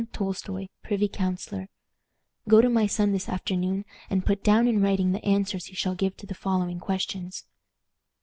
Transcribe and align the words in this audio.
TOLSTOI, 0.13 0.67
PRIVY 0.81 1.09
COUNSELOR: 1.09 1.67
"Go 2.49 2.59
to 2.59 2.69
my 2.71 2.87
son 2.87 3.11
this 3.11 3.29
afternoon, 3.29 3.85
and 4.09 4.25
put 4.25 4.43
down 4.43 4.67
in 4.67 4.81
writing 4.81 5.11
the 5.11 5.23
answers 5.23 5.65
he 5.67 5.75
shall 5.75 5.93
give 5.93 6.17
to 6.17 6.25
the 6.25 6.33
following 6.33 6.79
questions: 6.79 7.43
"I. 7.47 7.49